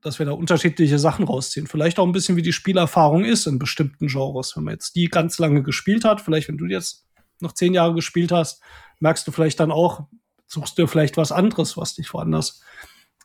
[0.00, 1.66] dass wir da unterschiedliche Sachen rausziehen.
[1.66, 4.56] Vielleicht auch ein bisschen, wie die Spielerfahrung ist in bestimmten Genres.
[4.56, 7.06] Wenn man jetzt die ganz lange gespielt hat, vielleicht wenn du jetzt
[7.42, 8.62] noch zehn Jahre gespielt hast,
[9.00, 10.06] merkst du vielleicht dann auch,
[10.46, 12.62] suchst du vielleicht was anderes, was dich woanders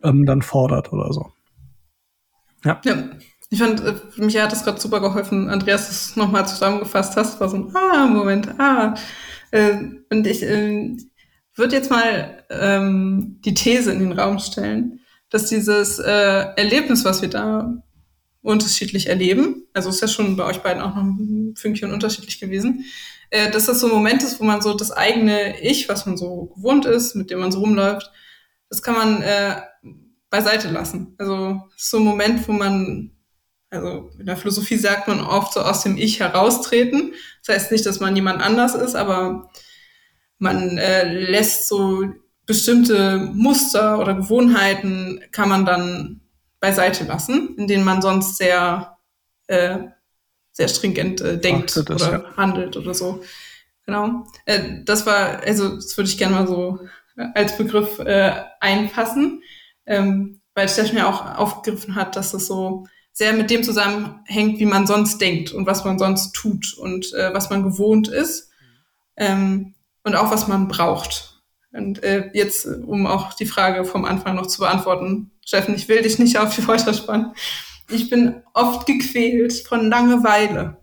[0.03, 1.31] ähm, dann fordert oder so.
[2.63, 2.81] Ja.
[2.83, 3.09] ja.
[3.49, 7.39] Ich fand, äh, mich hat das gerade super geholfen, Andreas, dass du nochmal zusammengefasst hast.
[7.39, 8.95] War so ein, ah, Moment, ah.
[9.51, 9.77] Äh,
[10.09, 10.97] und ich äh,
[11.55, 14.99] würde jetzt mal ähm, die These in den Raum stellen,
[15.29, 17.81] dass dieses äh, Erlebnis, was wir da
[18.41, 22.85] unterschiedlich erleben, also ist ja schon bei euch beiden auch noch ein Fünkchen unterschiedlich gewesen,
[23.29, 26.17] äh, dass das so ein Moment ist, wo man so das eigene Ich, was man
[26.17, 28.11] so gewohnt ist, mit dem man so rumläuft,
[28.69, 29.61] das kann man äh,
[30.29, 31.15] beiseite lassen.
[31.17, 33.11] Also so ein Moment, wo man,
[33.69, 37.13] also in der Philosophie sagt man oft so aus dem Ich heraustreten.
[37.45, 39.49] Das heißt nicht, dass man jemand anders ist, aber
[40.37, 42.05] man äh, lässt so
[42.45, 46.21] bestimmte Muster oder Gewohnheiten kann man dann
[46.59, 48.97] beiseite lassen, in denen man sonst sehr,
[49.47, 49.79] äh,
[50.57, 52.37] sehr stringent äh, denkt Ach, das, oder ja.
[52.37, 53.23] handelt oder so.
[53.85, 54.25] Genau.
[54.45, 56.79] Äh, das war, also das würde ich gerne mal so
[57.33, 59.41] als Begriff äh, einfassen
[59.87, 64.65] ähm, weil Steff mir auch aufgegriffen hat, dass es so sehr mit dem zusammenhängt, wie
[64.65, 68.51] man sonst denkt und was man sonst tut und äh, was man gewohnt ist
[69.15, 71.41] ähm, und auch was man braucht.
[71.71, 76.01] Und äh, jetzt, um auch die Frage vom Anfang noch zu beantworten, Steffen, ich will
[76.01, 77.33] dich nicht auf die Folter spannen.
[77.89, 80.77] Ich bin oft gequält von Langeweile.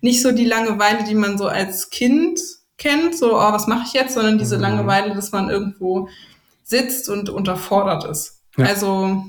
[0.00, 2.38] Nicht so die Langeweile, die man so als Kind
[2.78, 4.62] kennt, so, oh, was mache ich jetzt, sondern diese mhm.
[4.62, 6.08] Langeweile, dass man irgendwo
[6.62, 8.42] sitzt und unterfordert ist.
[8.56, 8.66] Ja.
[8.66, 9.24] Also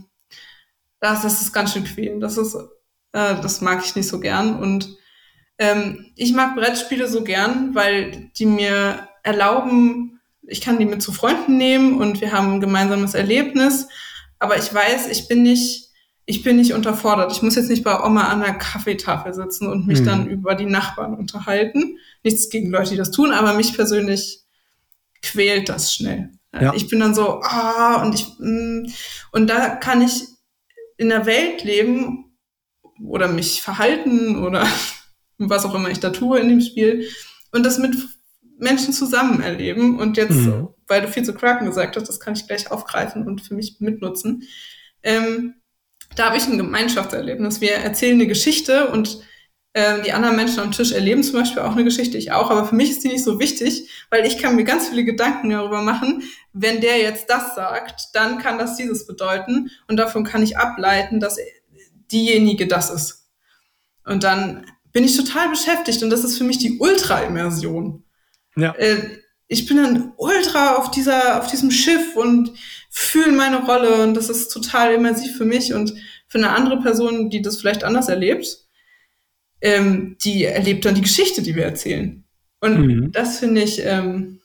[1.00, 2.22] das, das ist ganz schön quälend.
[2.22, 4.60] Das ist, äh, das mag ich nicht so gern.
[4.60, 4.98] Und
[5.58, 11.12] ähm, ich mag Brettspiele so gern, weil die mir erlauben, ich kann die mit zu
[11.12, 13.88] Freunden nehmen und wir haben ein gemeinsames Erlebnis.
[14.40, 15.87] Aber ich weiß, ich bin nicht
[16.30, 17.32] ich bin nicht unterfordert.
[17.32, 20.06] Ich muss jetzt nicht bei Oma an der Kaffeetafel sitzen und mich mhm.
[20.06, 21.98] dann über die Nachbarn unterhalten.
[22.22, 24.42] Nichts gegen Leute, die das tun, aber mich persönlich
[25.22, 26.32] quält das schnell.
[26.54, 26.74] Ja.
[26.74, 28.92] Ich bin dann so, ah, und ich, mm,
[29.32, 30.26] und da kann ich
[30.98, 32.38] in der Welt leben
[33.02, 34.68] oder mich verhalten oder
[35.38, 37.08] was auch immer ich da tue in dem Spiel
[37.54, 37.96] und das mit
[38.60, 39.98] Menschen zusammen erleben.
[39.98, 40.68] Und jetzt, mhm.
[40.88, 43.78] weil du viel zu Kraken gesagt hast, das kann ich gleich aufgreifen und für mich
[43.80, 44.44] mitnutzen.
[45.04, 45.54] Ähm,
[46.18, 47.62] da habe ich ein Gemeinschaftserlebnis.
[47.62, 49.22] Wir erzählen eine Geschichte und
[49.74, 52.66] äh, die anderen Menschen am Tisch erleben zum Beispiel auch eine Geschichte, ich auch, aber
[52.66, 55.82] für mich ist die nicht so wichtig, weil ich kann mir ganz viele Gedanken darüber
[55.82, 60.58] machen, wenn der jetzt das sagt, dann kann das dieses bedeuten und davon kann ich
[60.58, 61.38] ableiten, dass
[62.12, 63.30] diejenige das ist.
[64.04, 68.04] Und dann bin ich total beschäftigt und das ist für mich die Ultra-Immersion.
[68.56, 68.74] Ja.
[68.74, 72.54] Äh, ich bin dann ultra auf dieser, auf diesem Schiff und
[72.98, 75.94] fühle meine Rolle und das ist total immersiv für mich und
[76.28, 78.68] für eine andere Person, die das vielleicht anders erlebt,
[79.62, 82.26] ähm, die erlebt dann die Geschichte, die wir erzählen.
[82.60, 83.12] Und mhm.
[83.12, 84.40] das finde ich, ähm,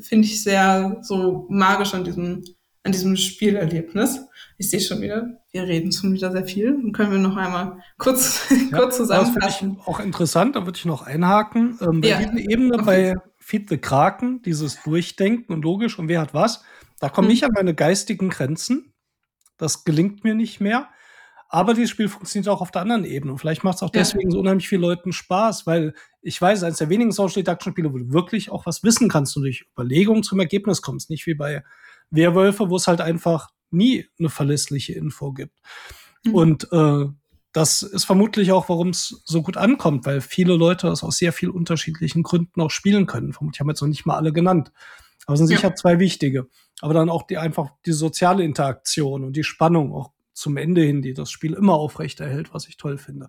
[0.00, 2.44] finde ich sehr so magisch an diesem,
[2.84, 4.20] an diesem Spielerlebnis.
[4.58, 6.72] Ich sehe schon wieder, wir reden schon wieder sehr viel.
[6.72, 9.76] Dann können wir noch einmal kurz, ja, kurz zusammenfassen.
[9.76, 11.78] Das ich auch interessant, da würde ich noch einhaken.
[11.80, 12.18] Ähm, bei ja.
[12.18, 12.84] dieser Ebene okay.
[12.84, 16.62] bei Feed the Kraken, dieses Durchdenken und logisch und wer hat was,
[17.02, 17.34] da komme mhm.
[17.34, 18.94] ich an meine geistigen Grenzen.
[19.56, 20.88] Das gelingt mir nicht mehr.
[21.48, 23.32] Aber dieses Spiel funktioniert auch auf der anderen Ebene.
[23.32, 26.78] Und vielleicht macht es auch deswegen so unheimlich vielen Leuten Spaß, weil ich weiß, eines
[26.78, 30.22] der wenigen Social Deduction Spiele, wo du wirklich auch was wissen kannst und durch Überlegungen
[30.22, 31.10] zum Ergebnis kommst.
[31.10, 31.64] Nicht wie bei
[32.10, 35.58] Werwölfe, wo es halt einfach nie eine verlässliche Info gibt.
[36.22, 36.34] Mhm.
[36.36, 37.06] Und äh,
[37.52, 41.32] das ist vermutlich auch, warum es so gut ankommt, weil viele Leute das aus sehr
[41.32, 43.32] vielen unterschiedlichen Gründen auch spielen können.
[43.32, 44.70] Vermutlich haben wir jetzt noch nicht mal alle genannt.
[45.26, 45.56] Aber es sind ja.
[45.56, 46.48] sicher zwei wichtige.
[46.80, 51.02] Aber dann auch die einfach die soziale Interaktion und die Spannung auch zum Ende hin,
[51.02, 53.28] die das Spiel immer aufrechterhält, was ich toll finde.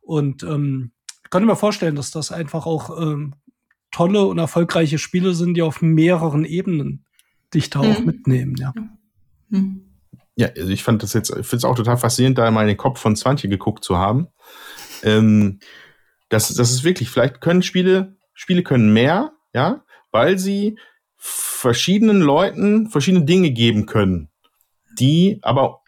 [0.00, 0.92] Und ähm,
[1.24, 3.34] ich kann mir vorstellen, dass das einfach auch ähm,
[3.90, 7.04] tolle und erfolgreiche Spiele sind, die auf mehreren Ebenen
[7.54, 7.90] dich da mhm.
[7.90, 8.72] auch mitnehmen, ja.
[9.48, 9.84] Mhm.
[10.36, 12.68] Ja, also ich fand das jetzt, ich finde es auch total faszinierend, da mal in
[12.68, 14.28] den Kopf von Zwantje geguckt zu haben.
[15.02, 15.58] Ähm,
[16.28, 20.78] das, das ist wirklich, vielleicht können Spiele, Spiele können mehr, ja, weil sie
[21.18, 24.30] verschiedenen Leuten verschiedene Dinge geben können,
[24.98, 25.82] die aber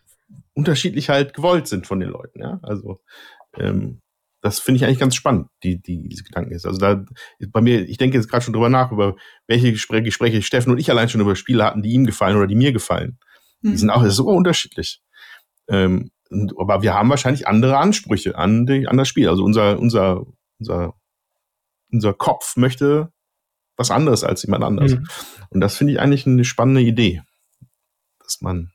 [0.55, 2.41] unterschiedlich halt gewollt sind von den Leuten.
[2.41, 2.59] Ja?
[2.63, 3.01] Also
[3.57, 4.01] ähm,
[4.43, 6.67] das finde ich eigentlich ganz spannend, die, die, diese Gedanken ist.
[6.67, 7.05] Also da
[7.49, 9.17] bei mir, ich denke jetzt gerade schon drüber nach, über
[9.47, 12.47] welche Gespräche, Gespräche Steffen und ich allein schon über Spiele hatten, die ihm gefallen oder
[12.47, 13.19] die mir gefallen.
[13.61, 13.71] Mhm.
[13.73, 15.03] Die sind auch so unterschiedlich.
[15.69, 19.29] Ähm, und, aber wir haben wahrscheinlich andere Ansprüche an, die, an das Spiel.
[19.29, 20.27] Also unser, unser,
[20.59, 20.95] unser,
[21.93, 23.13] unser Kopf möchte
[23.81, 24.93] was anderes als jemand anders.
[24.93, 25.09] Mhm.
[25.49, 27.23] Und das finde ich eigentlich eine spannende Idee,
[28.23, 28.71] dass man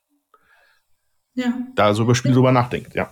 [1.35, 1.53] ja.
[1.75, 3.11] da so über Spiele drüber nachdenkt, ja.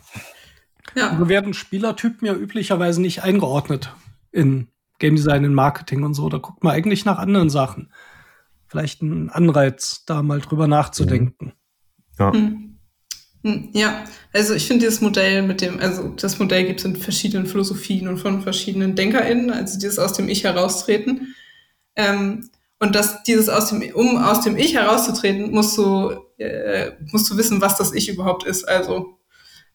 [0.96, 1.16] Ja.
[1.18, 3.94] So werden Spielertypen ja üblicherweise nicht eingeordnet
[4.32, 4.68] in
[5.00, 6.28] Game Design, in Marketing und so.
[6.30, 7.92] Da guckt man eigentlich nach anderen Sachen.
[8.68, 11.54] Vielleicht ein Anreiz, da mal drüber nachzudenken.
[12.20, 12.34] Ja.
[12.34, 12.80] Hm.
[13.44, 14.04] hm ja,
[14.34, 18.08] also ich finde dieses Modell mit dem, also das Modell gibt es in verschiedenen Philosophien
[18.08, 21.36] und von verschiedenen DenkerInnen, also dieses aus dem Ich heraustreten.
[21.96, 27.30] Ähm, und dass dieses aus dem, um aus dem Ich herauszutreten, musst du, äh, musst
[27.30, 28.68] du wissen, was das Ich überhaupt ist.
[28.68, 29.18] Also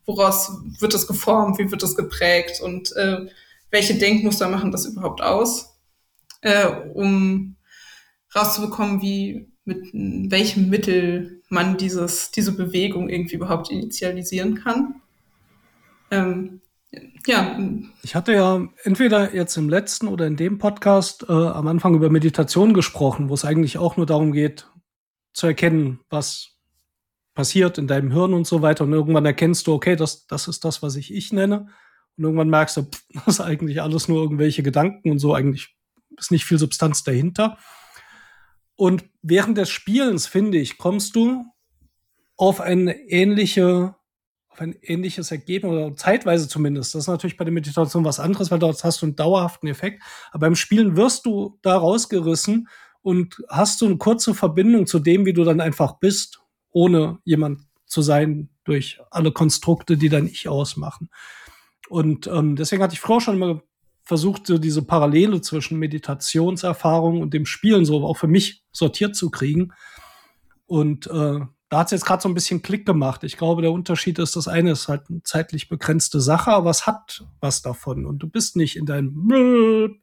[0.05, 3.27] woraus wird es geformt, wie wird es geprägt und äh,
[3.71, 5.79] welche Denkmuster machen das überhaupt aus,
[6.41, 7.57] äh, um
[8.35, 15.03] rauszubekommen, wie mit welchem Mittel man dieses, diese Bewegung irgendwie überhaupt initialisieren kann.
[16.11, 16.63] Ähm,
[17.27, 17.59] ja.
[18.03, 22.11] Ich hatte ja entweder jetzt im letzten oder in dem Podcast äh, am Anfang über
[22.11, 24.71] Meditation gesprochen, wo es eigentlich auch nur darum geht,
[25.33, 26.57] zu erkennen, was
[27.35, 28.85] passiert in deinem Hirn und so weiter.
[28.85, 31.69] Und irgendwann erkennst du, okay, das, das ist das, was ich ich nenne.
[32.17, 35.35] Und irgendwann merkst du, pff, das ist eigentlich alles nur irgendwelche Gedanken und so.
[35.35, 35.77] Eigentlich
[36.17, 37.59] ist nicht viel Substanz dahinter.
[38.75, 41.45] Und während des Spielens, finde ich, kommst du
[42.37, 43.95] auf eine ähnliche
[44.61, 46.95] ein ähnliches Ergebnis oder zeitweise zumindest.
[46.95, 50.03] Das ist natürlich bei der Meditation was anderes, weil dort hast du einen dauerhaften Effekt.
[50.31, 52.69] Aber beim Spielen wirst du da rausgerissen
[53.03, 56.41] und hast so eine kurze Verbindung zu dem, wie du dann einfach bist,
[56.71, 61.09] ohne jemand zu sein durch alle Konstrukte, die dann ich ausmachen.
[61.89, 63.63] Und ähm, deswegen hatte ich früher schon immer
[64.05, 69.31] versucht, so diese Parallele zwischen Meditationserfahrung und dem Spielen so auch für mich sortiert zu
[69.31, 69.73] kriegen.
[70.67, 73.25] Und äh, da hat es jetzt gerade so ein bisschen Klick gemacht.
[73.25, 76.87] Ich glaube, der Unterschied ist, das eine ist halt eine zeitlich begrenzte Sache, aber es
[76.87, 78.07] hat was davon.
[78.07, 80.01] Und du bist nicht in deinem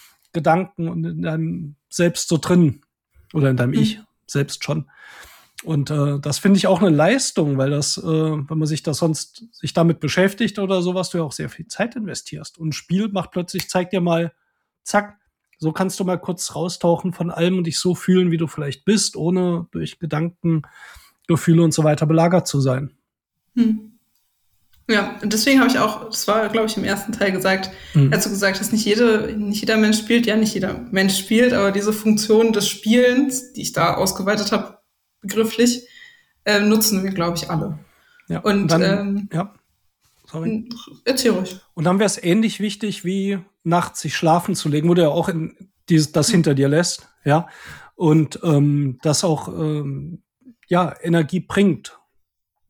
[0.32, 2.82] Gedanken und in deinem Selbst so drin.
[3.34, 3.80] Oder in deinem mhm.
[3.80, 4.88] Ich selbst schon.
[5.64, 8.98] Und äh, das finde ich auch eine Leistung, weil das, äh, wenn man sich das
[8.98, 12.58] sonst sich damit beschäftigt oder sowas, du ja auch sehr viel Zeit investierst.
[12.58, 14.32] Und ein Spiel macht plötzlich, zeigt dir mal,
[14.84, 15.18] zack,
[15.58, 18.84] so kannst du mal kurz raustauchen von allem und dich so fühlen, wie du vielleicht
[18.84, 20.62] bist, ohne durch Gedanken,
[21.28, 22.90] Gefühle und so weiter belagert zu sein.
[23.54, 23.92] Hm.
[24.90, 28.10] Ja, und deswegen habe ich auch, das war, glaube ich, im ersten Teil gesagt, mhm.
[28.10, 31.72] du gesagt hast, nicht, jede, nicht jeder Mensch spielt, ja, nicht jeder Mensch spielt, aber
[31.72, 34.78] diese Funktion des Spielens, die ich da ausgeweitet habe,
[35.20, 35.86] begrifflich,
[36.44, 37.78] äh, nutzen wir, glaube ich, alle.
[38.28, 39.54] Ja, und, und dann, ähm, ja.
[40.26, 40.68] Sorry.
[41.04, 41.60] Erzähl ruhig.
[41.74, 45.08] Und dann wäre es ähnlich wichtig, wie nachts sich schlafen zu legen, wo du ja
[45.08, 45.54] auch in
[45.90, 47.48] dieses, das hinter dir lässt, ja.
[47.94, 50.22] Und ähm, das auch ähm,
[50.68, 51.98] ja, Energie bringt,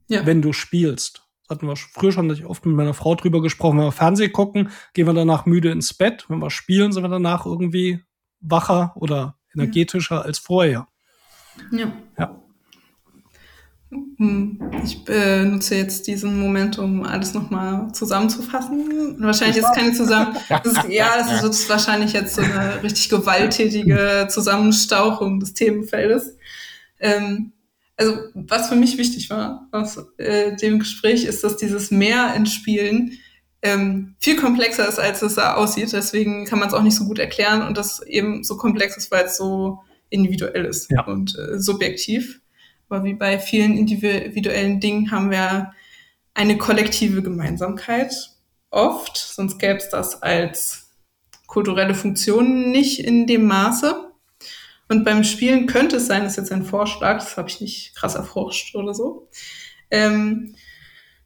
[0.09, 0.25] ja.
[0.25, 3.93] wenn du spielst hatten wir früher schon oft mit meiner Frau drüber gesprochen, wenn wir
[3.93, 6.27] Fernsehen gucken, gehen wir danach müde ins Bett.
[6.29, 8.01] Wenn wir spielen, sind wir danach irgendwie
[8.41, 10.23] wacher oder energetischer ja.
[10.23, 10.89] als vorher.
[11.73, 11.93] Ja.
[12.19, 12.43] ja.
[13.91, 19.17] Hm, ich äh, nutze jetzt diesen Moment, um alles nochmal zusammenzufassen.
[19.19, 20.37] Wahrscheinlich ist keine zusammen.
[20.65, 26.37] Ist, ja, es ist wahrscheinlich jetzt so eine richtig gewalttätige Zusammenstauchung des Themenfeldes.
[27.01, 27.53] Ähm,
[27.99, 32.47] also was für mich wichtig war aus äh, dem Gespräch, ist, dass dieses Mehr in
[32.47, 33.19] Spielen
[33.61, 35.93] ähm, viel komplexer ist, als es da aussieht.
[35.93, 39.11] Deswegen kann man es auch nicht so gut erklären und das eben so komplex ist,
[39.11, 39.81] weil es so
[40.11, 41.05] individuell ist ja.
[41.05, 42.41] und äh, subjektiv.
[42.89, 45.73] Aber wie bei vielen individuellen Dingen haben wir
[46.35, 48.15] eine kollektive Gemeinsamkeit
[48.71, 50.91] oft, sonst gäbe es das als
[51.47, 54.08] kulturelle Funktion nicht in dem Maße.
[54.89, 57.95] Und beim Spielen könnte es sein, das ist jetzt ein Vorschlag, das habe ich nicht
[57.95, 59.29] krass erforscht oder so,
[59.91, 60.55] ähm,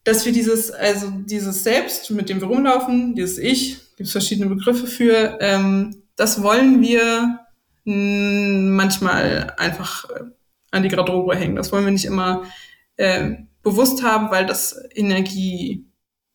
[0.05, 4.49] dass wir dieses, also dieses Selbst, mit dem wir rumlaufen, dieses Ich, gibt es verschiedene
[4.49, 7.39] Begriffe für, ähm, das wollen wir
[7.85, 10.25] manchmal einfach äh,
[10.71, 11.57] an die Garderobe hängen.
[11.57, 12.45] Das wollen wir nicht immer
[12.97, 13.31] äh,
[13.63, 15.87] bewusst haben, weil das Energie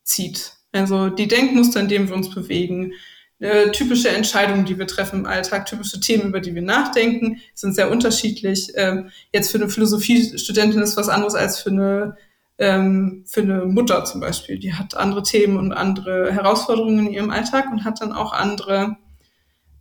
[0.03, 0.53] zieht.
[0.71, 2.93] Also die Denkmuster, in denen wir uns bewegen,
[3.39, 7.75] äh, typische Entscheidungen, die wir treffen im Alltag, typische Themen, über die wir nachdenken, sind
[7.75, 8.71] sehr unterschiedlich.
[8.75, 12.17] Ähm, jetzt für eine Philosophiestudentin ist was anderes als für eine
[12.59, 14.57] ähm, für eine Mutter zum Beispiel.
[14.57, 18.97] Die hat andere Themen und andere Herausforderungen in ihrem Alltag und hat dann auch andere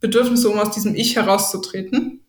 [0.00, 2.20] Bedürfnisse, um aus diesem Ich herauszutreten,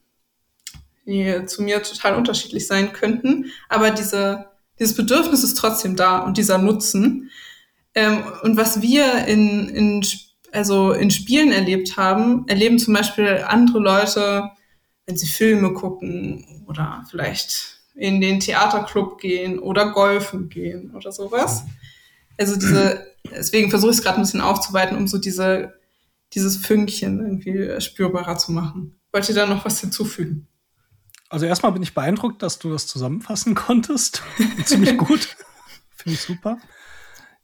[1.06, 3.52] die zu mir total unterschiedlich sein könnten.
[3.70, 4.46] Aber diese,
[4.80, 7.30] dieses Bedürfnis ist trotzdem da und dieser Nutzen.
[7.94, 10.04] Ähm, und was wir in, in
[10.52, 14.52] also in Spielen erlebt haben, erleben zum Beispiel andere Leute,
[15.06, 21.66] wenn sie Filme gucken oder vielleicht in den Theaterclub gehen oder golfen gehen oder sowas.
[22.38, 25.74] Also diese, deswegen versuche ich es gerade ein bisschen aufzuweiten, um so diese,
[26.34, 29.00] dieses Fünkchen irgendwie spürbarer zu machen.
[29.12, 30.48] Wollt ihr da noch was hinzufügen?
[31.30, 34.22] Also erstmal bin ich beeindruckt, dass du das zusammenfassen konntest.
[34.66, 35.36] Ziemlich gut.
[35.96, 36.58] Finde ich super.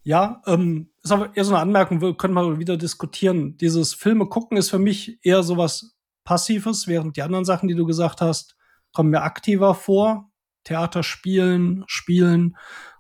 [0.03, 3.57] Ja, ähm, ist aber eher so eine Anmerkung, wir können mal wieder diskutieren.
[3.57, 7.85] Dieses Filme gucken ist für mich eher sowas Passives, während die anderen Sachen, die du
[7.85, 8.55] gesagt hast,
[8.93, 10.29] kommen mir aktiver vor.
[10.63, 12.55] Theater spielen, spielen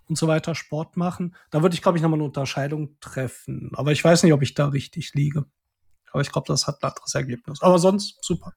[0.09, 1.33] und so weiter, Sport machen.
[1.49, 3.71] Da würde ich, glaube ich, nochmal eine Unterscheidung treffen.
[3.75, 5.45] Aber ich weiß nicht, ob ich da richtig liege.
[6.11, 7.61] Aber ich glaube, das hat ein anderes Ergebnis.
[7.61, 8.53] Aber sonst super.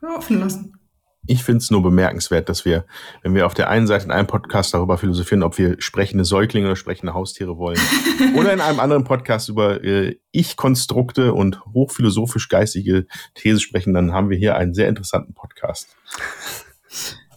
[0.00, 0.81] Ja, offen lassen
[1.26, 2.84] ich finde es nur bemerkenswert, dass wir,
[3.22, 6.66] wenn wir auf der einen Seite in einem Podcast darüber philosophieren, ob wir sprechende Säuglinge
[6.66, 7.78] oder sprechende Haustiere wollen,
[8.36, 14.30] oder in einem anderen Podcast über äh, Ich-Konstrukte und hochphilosophisch geistige These sprechen, dann haben
[14.30, 15.96] wir hier einen sehr interessanten Podcast.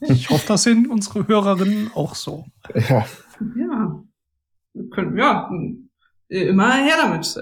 [0.02, 2.46] Ich hoffe, das sind unsere Hörerinnen auch so.
[2.74, 3.06] Ja.
[3.56, 4.04] Ja.
[4.74, 5.50] Wir können, ja,
[6.28, 7.38] immer her damit.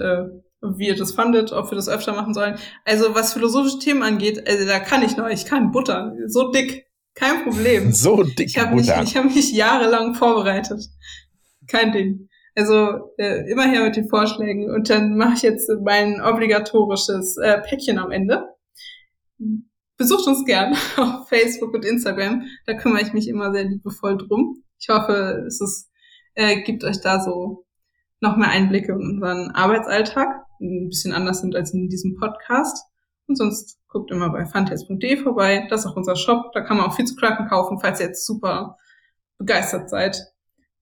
[0.76, 2.56] Wie ihr das fandet, ob wir das öfter machen sollen.
[2.84, 6.86] Also was philosophische Themen angeht, also da kann ich noch, ich kann Butter, so dick,
[7.14, 7.92] kein Problem.
[7.92, 9.00] So dick ich hab Butter.
[9.00, 10.82] Mich, ich habe mich jahrelang vorbereitet.
[11.68, 12.28] Kein Ding.
[12.56, 17.60] Also äh, immer her mit den Vorschlägen und dann mache ich jetzt mein obligatorisches äh,
[17.60, 18.44] Päckchen am Ende.
[19.96, 22.44] Besucht uns gern auf Facebook und Instagram.
[22.66, 24.62] Da kümmere ich mich immer sehr liebevoll drum.
[24.78, 25.90] Ich hoffe, es ist,
[26.34, 27.64] äh, gibt euch da so
[28.20, 32.86] noch mehr Einblicke in unseren Arbeitsalltag ein bisschen anders sind als in diesem Podcast.
[33.26, 35.66] Und sonst guckt immer bei funtails.de vorbei.
[35.70, 36.52] Das ist auch unser Shop.
[36.52, 38.76] Da kann man auch viel zu Kraken kaufen, falls ihr jetzt super
[39.38, 40.20] begeistert seid.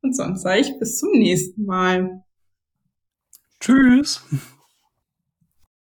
[0.03, 2.25] Und sonst sage ich bis zum nächsten Mal.
[3.61, 4.23] Tschüss.